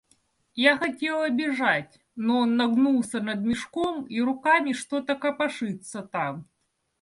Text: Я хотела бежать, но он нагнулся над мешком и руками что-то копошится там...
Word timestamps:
Я 0.55 0.77
хотела 0.77 1.29
бежать, 1.29 1.99
но 2.15 2.39
он 2.39 2.55
нагнулся 2.57 3.19
над 3.21 3.41
мешком 3.41 4.05
и 4.07 4.19
руками 4.19 4.73
что-то 4.73 5.13
копошится 5.15 6.01
там... 6.01 6.49